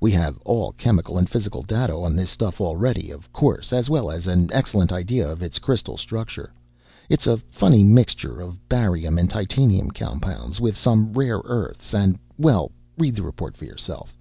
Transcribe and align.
We 0.00 0.10
have 0.12 0.40
all 0.46 0.72
chemical 0.72 1.18
and 1.18 1.28
physical 1.28 1.62
data 1.62 1.92
on 1.94 2.16
this 2.16 2.30
stuff 2.30 2.62
already, 2.62 3.10
of 3.10 3.30
course, 3.30 3.74
as 3.74 3.90
well 3.90 4.10
as 4.10 4.26
an 4.26 4.48
excellent 4.50 4.90
idea 4.90 5.28
of 5.28 5.42
its 5.42 5.58
crystal 5.58 5.98
structure. 5.98 6.50
It's 7.10 7.26
a 7.26 7.36
funny 7.50 7.84
mixture 7.84 8.40
of 8.40 8.70
barium 8.70 9.18
and 9.18 9.28
titanium 9.28 9.90
compounds 9.90 10.62
with 10.62 10.78
some 10.78 11.12
rare 11.12 11.42
earths 11.44 11.92
and 11.92 12.18
well, 12.38 12.70
read 12.96 13.16
the 13.16 13.22
report 13.22 13.54
for 13.54 13.66
yourself." 13.66 14.16